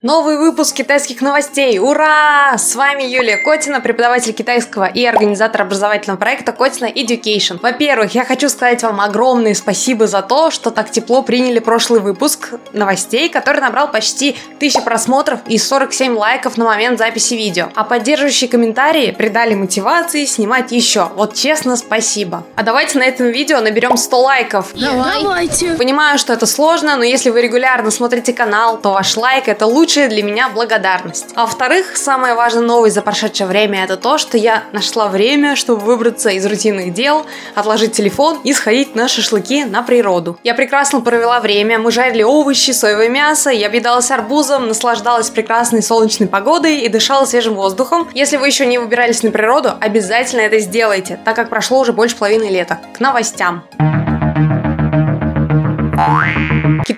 [0.00, 1.80] Новый выпуск китайских новостей!
[1.80, 2.56] Ура!
[2.56, 7.58] С вами Юлия Котина, преподаватель китайского и организатор образовательного проекта Котина Education.
[7.60, 12.50] Во-первых, я хочу сказать вам огромное спасибо за то, что так тепло приняли прошлый выпуск
[12.72, 17.70] новостей, который набрал почти 1000 просмотров и 47 лайков на момент записи видео.
[17.74, 21.10] А поддерживающие комментарии придали мотивации снимать еще.
[21.16, 22.44] Вот честно, спасибо.
[22.54, 24.70] А давайте на этом видео наберем 100 лайков.
[24.76, 25.24] Давай.
[25.24, 25.74] Давайте.
[25.74, 30.08] Понимаю, что это сложно, но если вы регулярно смотрите канал, то ваш лайк это лучшее
[30.08, 31.28] для меня благодарность.
[31.34, 35.80] А во-вторых, самое важное новость за прошедшее время это то, что я нашла время, чтобы
[35.80, 37.24] выбраться из рутинных дел,
[37.54, 40.38] отложить телефон и сходить на шашлыки на природу.
[40.44, 46.28] Я прекрасно провела время, мы жарили овощи, соевое мясо, я объедалась арбузом, наслаждалась прекрасной солнечной
[46.28, 48.10] погодой и дышала свежим воздухом.
[48.12, 52.14] Если вы еще не выбирались на природу, обязательно это сделайте, так как прошло уже больше
[52.14, 52.78] половины лета.
[52.94, 53.64] К новостям.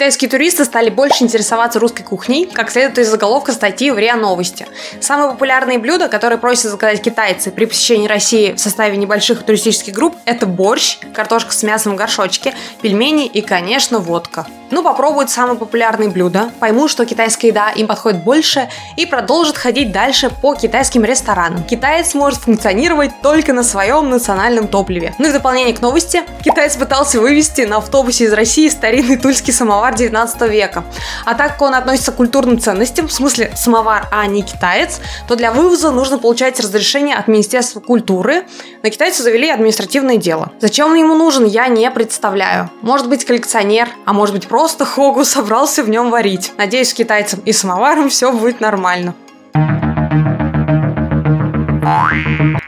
[0.00, 4.66] Китайские туристы стали больше интересоваться русской кухней, как следует из заголовка статьи в РИА Новости.
[4.98, 10.16] Самые популярные блюда, которые просят заказать китайцы при посещении России в составе небольших туристических групп,
[10.24, 14.46] это борщ, картошка с мясом в горшочке, пельмени и, конечно, водка.
[14.71, 19.90] Ну, попробуют самые популярные блюда, поймут, что китайская еда им подходит больше и продолжат ходить
[19.90, 21.65] дальше по китайским ресторанам.
[21.65, 25.12] Китаец может функционировать только на своем национальном топливе.
[25.18, 29.52] Ну и в дополнение к новости, китаец пытался вывести на автобусе из России старинный тульский
[29.52, 30.85] самовар самовар 19 века.
[31.24, 35.37] А так как он относится к культурным ценностям, в смысле самовар, а не китаец, то
[35.37, 38.45] для вывоза нужно получать разрешение от Министерства культуры.
[38.83, 40.52] На китайцы завели административное дело.
[40.61, 42.71] Зачем он ему нужен, я не представляю.
[42.83, 46.52] Может быть коллекционер, а может быть просто Хогу собрался в нем варить.
[46.57, 49.15] Надеюсь, с китайцем и самоваром все будет нормально.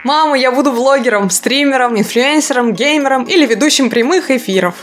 [0.03, 4.75] Мама, я буду блогером, стримером, инфлюенсером, геймером или ведущим прямых эфиров.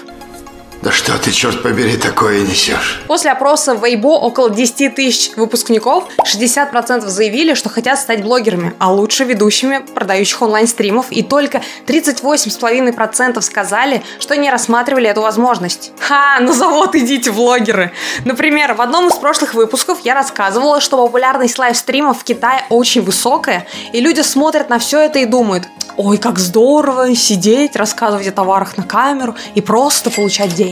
[0.82, 3.02] Да что ты, черт побери, такое несешь?
[3.06, 8.90] После опроса в Weibo около 10 тысяч выпускников 60% заявили, что хотят стать блогерами, а
[8.90, 15.92] лучше ведущими продающих онлайн-стримов, и только 38,5% сказали, что не рассматривали эту возможность.
[15.98, 17.92] Ха, на завод идите, блогеры!
[18.24, 23.66] Например, в одном из прошлых выпусков я рассказывала, что популярность лайвстримов в Китае очень высокая,
[23.92, 25.68] и люди смотрят на все это и думают,
[25.98, 30.69] ой, как здорово сидеть, рассказывать о товарах на камеру и просто получать деньги.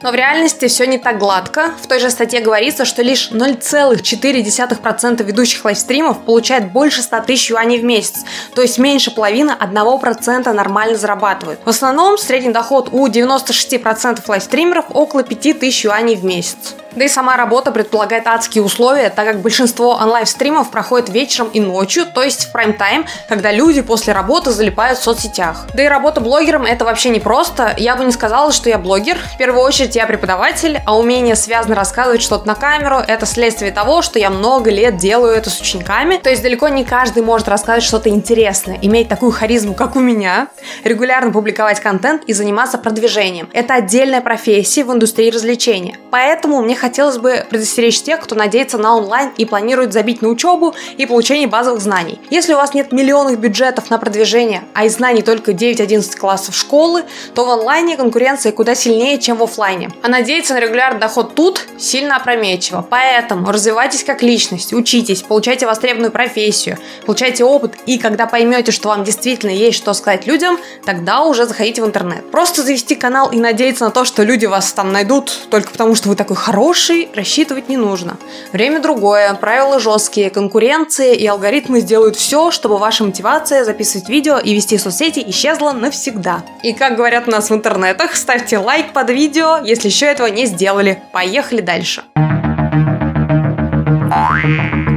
[0.00, 1.72] Но в реальности все не так гладко.
[1.82, 7.80] В той же статье говорится, что лишь 0,4% ведущих лайвстримов получает больше 100 тысяч юаней
[7.80, 11.60] в месяц, то есть меньше половины 1% нормально зарабатывают.
[11.64, 16.76] В основном средний доход у 96% лайвстримеров около 5 тысяч юаней в месяц.
[16.98, 22.04] Да и сама работа предполагает адские условия, так как большинство онлайн-стримов проходит вечером и ночью,
[22.12, 25.68] то есть в прайм-тайм, когда люди после работы залипают в соцсетях.
[25.74, 27.72] Да и работа блогером это вообще не просто.
[27.78, 29.16] Я бы не сказала, что я блогер.
[29.34, 34.02] В первую очередь я преподаватель, а умение связно рассказывать что-то на камеру– это следствие того,
[34.02, 36.16] что я много лет делаю это с учениками.
[36.16, 40.48] То есть далеко не каждый может рассказать что-то интересное, иметь такую харизму, как у меня,
[40.82, 43.48] регулярно публиковать контент и заниматься продвижением.
[43.52, 45.96] Это отдельная профессия в индустрии развлечения.
[46.10, 50.28] Поэтому мне хотелось хотелось бы предостеречь тех, кто надеется на онлайн и планирует забить на
[50.28, 52.18] учебу и получение базовых знаний.
[52.30, 57.04] Если у вас нет миллионных бюджетов на продвижение, а из знаний только 9-11 классов школы,
[57.34, 59.90] то в онлайне конкуренция куда сильнее, чем в офлайне.
[60.02, 62.86] А надеяться на регулярный доход тут сильно опрометчиво.
[62.88, 69.04] Поэтому развивайтесь как личность, учитесь, получайте востребованную профессию, получайте опыт, и когда поймете, что вам
[69.04, 72.30] действительно есть что сказать людям, тогда уже заходите в интернет.
[72.30, 76.08] Просто завести канал и надеяться на то, что люди вас там найдут только потому, что
[76.08, 78.18] вы такой хороший, хороший, рассчитывать не нужно.
[78.52, 84.54] Время другое, правила жесткие, конкуренция и алгоритмы сделают все, чтобы ваша мотивация записывать видео и
[84.54, 86.42] вести соцсети исчезла навсегда.
[86.62, 90.44] И как говорят у нас в интернетах, ставьте лайк под видео, если еще этого не
[90.44, 91.02] сделали.
[91.12, 92.02] Поехали дальше.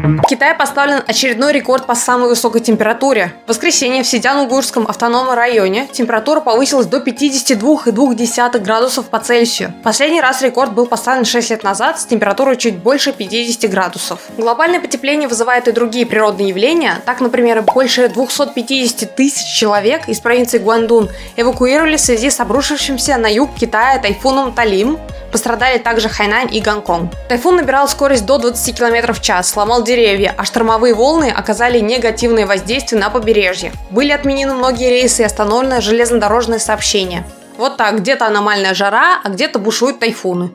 [0.04, 3.34] В Китае поставлен очередной рекорд по самой высокой температуре.
[3.46, 9.74] В воскресенье в Сидян-Угурском автономном районе температура повысилась до 52,2 градусов по Цельсию.
[9.84, 14.20] Последний раз рекорд был поставлен 6 лет назад с температурой чуть больше 50 градусов.
[14.38, 17.00] Глобальное потепление вызывает и другие природные явления.
[17.06, 23.28] Так, например, больше 250 тысяч человек из провинции Гуандун эвакуировали в связи с обрушившимся на
[23.28, 24.98] юг Китая тайфуном Талим.
[25.32, 27.14] Пострадали также Хайнань и Гонконг.
[27.30, 32.46] Тайфун набирал скорость до 20 км в час, сломал деревья, а штормовые волны оказали негативное
[32.46, 33.74] воздействие на побережье.
[33.90, 37.26] Были отменены многие рейсы и остановлено железнодорожное сообщение.
[37.58, 40.52] Вот так, где-то аномальная жара, а где-то бушуют тайфуны.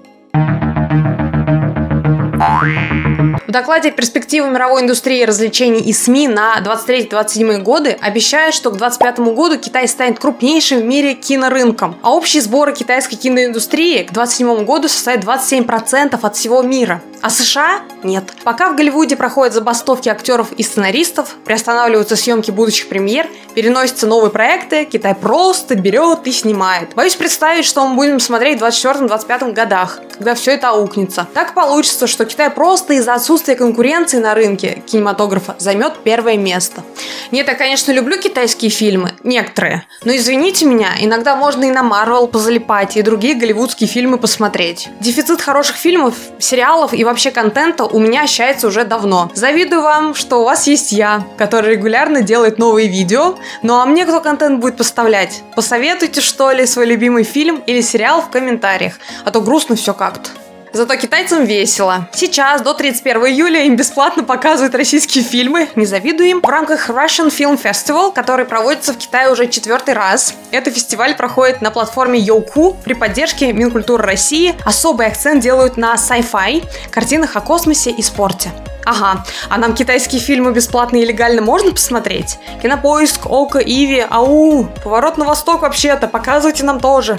[3.46, 9.34] В докладе «Перспективы мировой индустрии развлечений и СМИ на 23-27 годы» обещают, что к 2025
[9.34, 14.88] году Китай станет крупнейшим в мире кинорынком, а общие сборы китайской киноиндустрии к 2027 году
[14.88, 17.02] составят 27% от всего мира.
[17.22, 18.24] А США– нет.
[18.44, 24.84] Пока в Голливуде проходят забастовки актеров и сценаристов, приостанавливаются съемки будущих премьер, переносятся новые проекты,
[24.84, 26.94] Китай просто берет и снимает.
[26.94, 31.26] Боюсь представить, что мы будем смотреть в 24-25 годах, когда все это аукнется.
[31.32, 36.84] Так получится, что Китай просто из-за отсутствия конкуренции на рынке кинематографа займет первое место.
[37.32, 42.28] Нет, я, конечно, люблю китайские фильмы, некоторые, но извините меня, иногда можно и на Марвел
[42.28, 44.90] позалипать, и другие голливудские фильмы посмотреть.
[45.00, 49.28] Дефицит хороших фильмов, сериалов и вообще контента у меня ощущается уже давно.
[49.34, 54.06] Завидую вам, что у вас есть я, который регулярно делает новые видео, ну а мне
[54.06, 55.42] кто контент будет поставлять?
[55.56, 60.30] Посоветуйте, что ли, свой любимый фильм или сериал в комментариях, а то грустно все как-то.
[60.76, 62.06] Зато китайцам весело.
[62.12, 67.28] Сейчас, до 31 июля, им бесплатно показывают российские фильмы, не завидую им, в рамках Russian
[67.28, 70.34] Film Festival, который проводится в Китае уже четвертый раз.
[70.50, 74.54] Этот фестиваль проходит на платформе Youku при поддержке Минкультуры России.
[74.66, 78.52] Особый акцент делают на sci-fi, картинах о космосе и спорте.
[78.86, 82.38] Ага, а нам китайские фильмы бесплатно и легально можно посмотреть?
[82.62, 87.18] Кинопоиск, Око, Иви, ау, Поворот на восток вообще-то, показывайте нам тоже.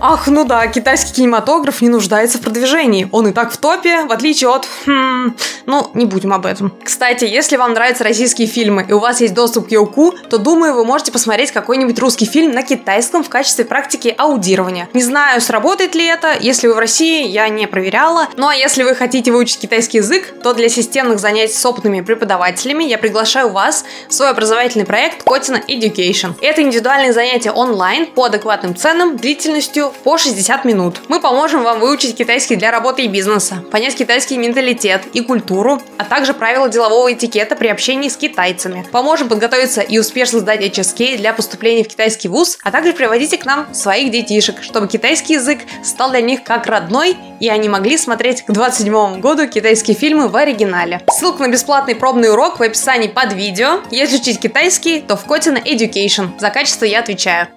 [0.00, 3.08] Ах, ну да, китайский кинематограф не нуждается в продвижении.
[3.12, 4.66] Он и так в топе, в отличие от...
[4.86, 6.74] Хм, ну, не будем об этом.
[6.82, 10.74] Кстати, если вам нравятся российские фильмы и у вас есть доступ к Youku, то думаю,
[10.74, 14.88] вы можете посмотреть какой-нибудь русский фильм на китайском в качестве практики аудирования.
[14.94, 18.26] Не знаю, сработает ли это, если вы в России, я не проверяла.
[18.36, 22.00] Ну а если вы хотите выучить китайский язык, то для системы ежедневных занятий с опытными
[22.00, 26.34] преподавателями я приглашаю вас в свой образовательный проект Котина Education.
[26.40, 31.00] Это индивидуальные занятия онлайн по адекватным ценам длительностью по 60 минут.
[31.08, 36.04] Мы поможем вам выучить китайский для работы и бизнеса, понять китайский менталитет и культуру, а
[36.04, 38.86] также правила делового этикета при общении с китайцами.
[38.90, 43.44] Поможем подготовиться и успешно сдать HSK для поступления в китайский вуз, а также приводите к
[43.44, 48.42] нам своих детишек, чтобы китайский язык стал для них как родной, и они могли смотреть
[48.42, 51.04] к 27 году китайские фильмы в оригинале канале.
[51.10, 53.80] Ссылка на бесплатный пробный урок в описании под видео.
[53.90, 56.38] Если учить китайский, то в Котина Education.
[56.38, 57.48] За качество я отвечаю.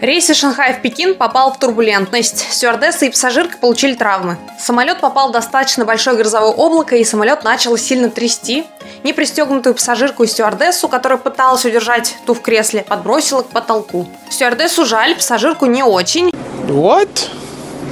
[0.00, 2.46] Рейс из Шанхая в Пекин попал в турбулентность.
[2.50, 4.38] Стюардесса и пассажирка получили травмы.
[4.58, 8.64] Самолет попал в достаточно большое грозовое облако, и самолет начал сильно трясти.
[9.04, 14.08] Непристегнутую пассажирку и стюардессу, которая пыталась удержать ту в кресле, подбросила к потолку.
[14.30, 16.30] Стюардессу жаль, пассажирку не очень.
[16.66, 17.28] What?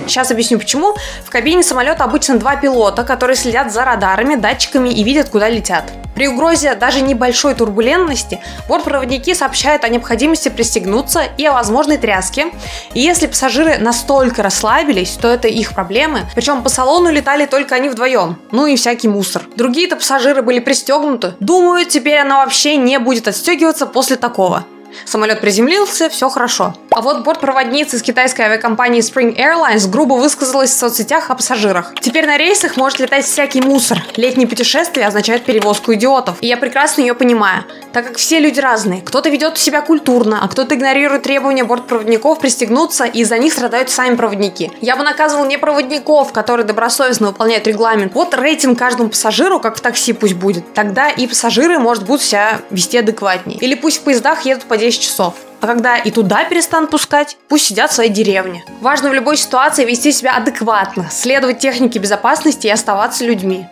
[0.08, 0.96] Сейчас объясню почему.
[1.24, 5.84] В кабине самолета обычно два пилота, которые следят за радарами, датчиками и видят, куда летят.
[6.14, 12.46] При угрозе даже небольшой турбулентности бортпроводники сообщают о необходимости пристегнуться и о возможной тряске.
[12.94, 16.22] И если пассажиры настолько расслабились, то это их проблемы.
[16.34, 18.36] Причем по салону летали только они вдвоем.
[18.50, 19.42] Ну и всякий мусор.
[19.54, 21.34] Другие-то пассажиры были пристегнуты.
[21.38, 24.64] Думаю, теперь она вообще не будет отстегиваться после такого.
[25.04, 26.74] Самолет приземлился, все хорошо.
[26.90, 31.94] А вот бортпроводница из китайской авиакомпании Spring Airlines грубо высказалась в соцсетях о пассажирах.
[32.00, 34.02] Теперь на рейсах может летать всякий мусор.
[34.16, 36.38] Летние путешествия означают перевозку идиотов.
[36.40, 39.02] И я прекрасно ее понимаю, так как все люди разные.
[39.02, 44.16] Кто-то ведет себя культурно, а кто-то игнорирует требования бортпроводников пристегнуться, и из-за них страдают сами
[44.16, 44.72] проводники.
[44.80, 48.14] Я бы наказывал не проводников, которые добросовестно выполняют регламент.
[48.14, 50.72] Вот рейтинг каждому пассажиру, как в такси пусть будет.
[50.74, 53.58] Тогда и пассажиры, может, будут себя вести адекватнее.
[53.58, 55.34] Или пусть в поездах едут по 10 часов.
[55.60, 58.64] А когда и туда перестанут пускать, пусть сидят в своей деревне.
[58.80, 63.66] Важно в любой ситуации вести себя адекватно, следовать технике безопасности и оставаться людьми.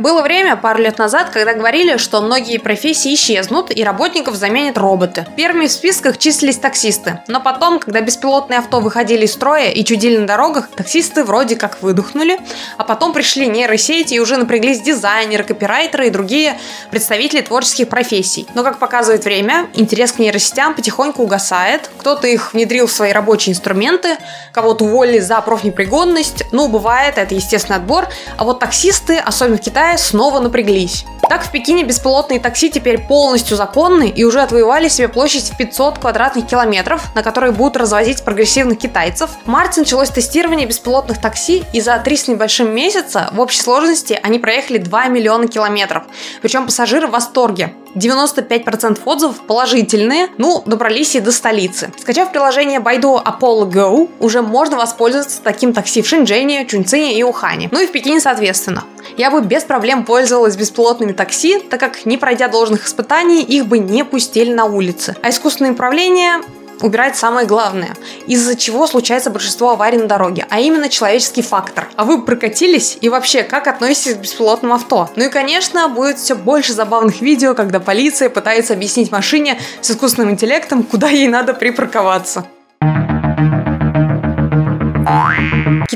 [0.00, 5.26] Было время, пару лет назад, когда говорили, что многие профессии исчезнут и работников заменят роботы.
[5.36, 7.20] Первыми в списках числились таксисты.
[7.28, 11.82] Но потом, когда беспилотные авто выходили из строя и чудили на дорогах, таксисты вроде как
[11.82, 12.40] выдохнули,
[12.78, 16.58] а потом пришли нейросети и уже напряглись дизайнеры, копирайтеры и другие
[16.90, 18.46] представители творческих профессий.
[18.54, 21.90] Но, как показывает время, интерес к нейросетям потихоньку угасает.
[21.98, 24.16] Кто-то их внедрил в свои рабочие инструменты,
[24.52, 26.44] кого-то уволили за профнепригодность.
[26.52, 28.08] Ну, бывает, это естественный отбор.
[28.38, 31.04] А вот таксисты, особенно в Китае, снова напряглись.
[31.30, 36.00] Так в Пекине беспилотные такси теперь полностью законны и уже отвоевали себе площадь в 500
[36.00, 39.30] квадратных километров, на которые будут развозить прогрессивных китайцев.
[39.44, 44.18] В марте началось тестирование беспилотных такси, и за три с небольшим месяца в общей сложности
[44.20, 46.02] они проехали 2 миллиона километров.
[46.42, 47.74] Причем пассажиры в восторге.
[47.94, 51.92] 95% отзывов положительные, ну, добрались и до столицы.
[51.98, 57.68] Скачав приложение Baidu Apollo Go, уже можно воспользоваться таким такси в Шэньчжэне, Чунцине и Ухане.
[57.72, 58.84] Ну и в Пекине, соответственно.
[59.16, 63.78] Я бы без проблем пользовалась беспилотными такси, так как, не пройдя должных испытаний, их бы
[63.78, 65.16] не пустили на улице.
[65.22, 66.40] А искусственное управление
[66.80, 67.96] убирать самое главное,
[68.26, 71.88] из-за чего случается большинство аварий на дороге, а именно человеческий фактор.
[71.96, 75.10] А вы прокатились и вообще, как относитесь к беспилотным авто?
[75.16, 80.30] Ну и, конечно, будет все больше забавных видео, когда полиция пытается объяснить машине с искусственным
[80.30, 82.46] интеллектом, куда ей надо припарковаться.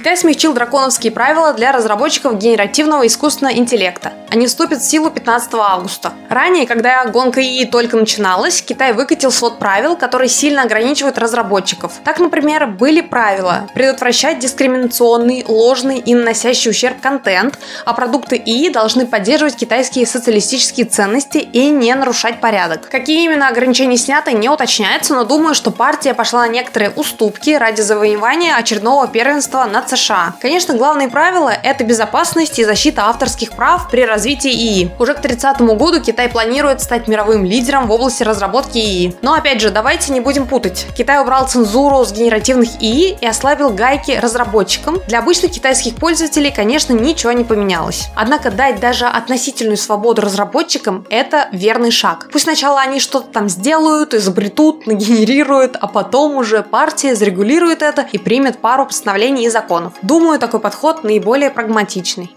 [0.05, 4.13] Китай смягчил драконовские правила для разработчиков генеративного искусственного интеллекта.
[4.31, 6.13] Они вступят в силу 15 августа.
[6.29, 11.93] Ранее, когда гонка ИИ только начиналась, Китай выкатил свод правил, которые сильно ограничивают разработчиков.
[12.05, 19.07] Так, например, были правила предотвращать дискриминационный, ложный и наносящий ущерб контент, а продукты ИИ должны
[19.07, 22.91] поддерживать китайские социалистические ценности и не нарушать порядок.
[22.91, 27.81] Какие именно ограничения сняты, не уточняется, но думаю, что партия пошла на некоторые уступки ради
[27.81, 30.35] завоевания очередного первенства над США.
[30.41, 34.91] Конечно, главные правила– это безопасность и защита авторских прав при развитии ИИ.
[34.99, 39.17] Уже к 30 году Китай планирует стать мировым лидером в области разработки ИИ.
[39.23, 40.87] Но опять же, давайте не будем путать.
[40.97, 45.01] Китай убрал цензуру с генеративных ИИ и ослабил гайки разработчикам.
[45.09, 48.09] Для обычных китайских пользователей, конечно, ничего не поменялось.
[48.17, 52.29] Однако дать даже относительную свободу разработчикам– это верный шаг.
[52.33, 58.19] Пусть сначала они что-то там сделают, изобретут, нагенерируют, а потом уже партия зарегулирует это и
[58.19, 59.84] примет пару постановлений и законов.
[60.03, 62.35] Думаю, такой подход наиболее прагматичный.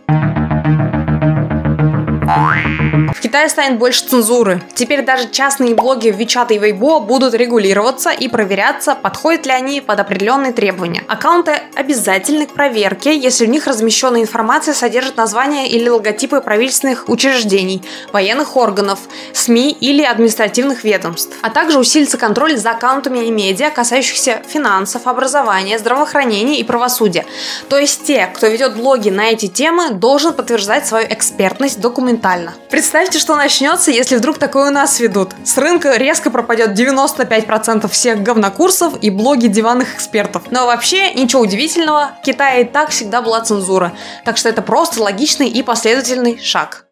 [2.87, 4.61] В Китае станет больше цензуры.
[4.73, 9.81] Теперь даже частные блоги в WeChat и Weibo будут регулироваться и проверяться, подходят ли они
[9.81, 11.03] под определенные требования.
[11.07, 17.83] Аккаунты обязательны к проверке, если в них размещенная информация содержит названия или логотипы правительственных учреждений,
[18.13, 18.99] военных органов,
[19.33, 21.35] СМИ или административных ведомств.
[21.41, 27.25] А также усилится контроль за аккаунтами и медиа, касающихся финансов, образования, здравоохранения и правосудия.
[27.69, 32.53] То есть те, кто ведет блоги на эти темы, должен подтверждать свою экспертность документально.
[32.77, 35.31] Представьте, что начнется, если вдруг такое у нас ведут.
[35.43, 40.43] С рынка резко пропадет 95% всех говнокурсов и блоги диванных экспертов.
[40.51, 43.97] Но вообще, ничего удивительного, в Китае и так всегда была цензура.
[44.25, 46.85] Так что это просто логичный и последовательный шаг.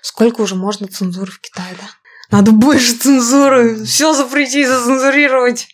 [0.00, 1.88] Сколько уже можно цензуры в Китае, да?
[2.30, 3.84] Надо больше цензуры.
[3.84, 5.66] Все запретить, зацензурировать.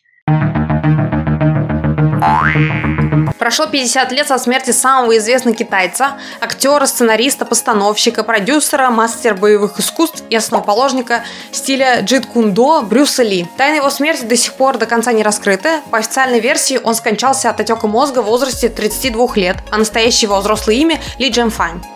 [3.39, 10.23] Прошло 50 лет со смерти самого известного китайца, актера, сценариста, постановщика, продюсера, мастера боевых искусств
[10.31, 11.23] и основоположника
[11.53, 13.47] стиля джит кундо Брюса Ли.
[13.57, 15.81] Тайна его смерти до сих пор до конца не раскрыта.
[15.91, 20.41] По официальной версии он скончался от отека мозга в возрасте 32 лет, а настоящее его
[20.41, 21.96] взрослое имя Ли Джен Фань.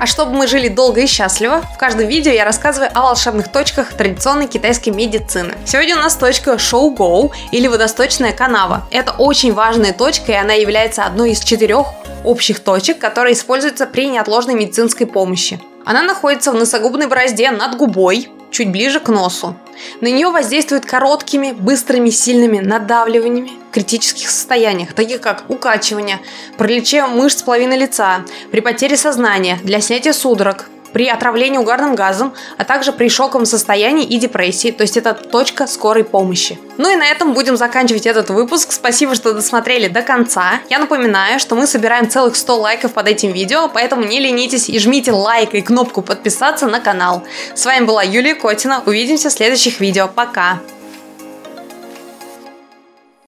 [0.00, 3.92] А чтобы мы жили долго и счастливо, в каждом видео я рассказываю о волшебных точках
[3.94, 5.54] традиционной китайской медицины.
[5.66, 8.86] Сегодня у нас точка Шоу Гоу или водосточная канава.
[8.92, 11.86] Это очень важная точка, и она является одной из четырех
[12.24, 15.60] общих точек, которые используются при неотложной медицинской помощи.
[15.88, 19.56] Она находится в носогубной борозде над губой, чуть ближе к носу.
[20.02, 26.20] На нее воздействует короткими, быстрыми, сильными надавливаниями в критических состояниях, таких как укачивание,
[26.58, 32.64] пролечение мышц половины лица, при потере сознания, для снятия судорог, при отравлении угарным газом, а
[32.64, 36.58] также при шоковом состоянии и депрессии, то есть это точка скорой помощи.
[36.78, 38.72] Ну и на этом будем заканчивать этот выпуск.
[38.72, 40.60] Спасибо, что досмотрели до конца.
[40.70, 44.78] Я напоминаю, что мы собираем целых 100 лайков под этим видео, поэтому не ленитесь и
[44.78, 47.24] жмите лайк и кнопку подписаться на канал.
[47.54, 48.82] С вами была Юлия Котина.
[48.86, 50.08] Увидимся в следующих видео.
[50.08, 50.60] Пока!